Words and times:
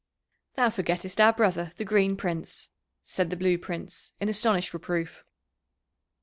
"Thou 0.55 0.71
forgettest 0.71 1.21
our 1.21 1.31
brother, 1.31 1.73
the 1.77 1.85
Green 1.85 2.17
Prince," 2.17 2.71
said 3.03 3.29
the 3.29 3.35
Blue 3.37 3.59
Prince 3.59 4.13
in 4.19 4.29
astonished 4.29 4.73
reproof. 4.73 5.23